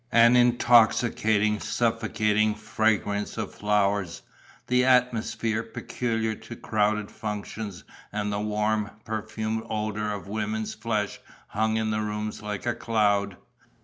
An 0.11 0.35
intoxicating, 0.35 1.59
suffocating 1.59 2.55
fragrance 2.55 3.37
of 3.37 3.53
flowers, 3.53 4.23
the 4.65 4.83
atmosphere 4.83 5.61
peculiar 5.61 6.33
to 6.33 6.55
crowded 6.55 7.11
functions 7.11 7.83
and 8.11 8.33
the 8.33 8.39
warm, 8.39 8.89
perfumed 9.05 9.61
odour 9.69 10.11
of 10.11 10.27
women's 10.27 10.73
flesh 10.73 11.19
hung 11.49 11.77
in 11.77 11.91
the 11.91 12.01
rooms 12.01 12.41
like 12.41 12.65
a 12.65 12.73
cloud. 12.73 13.37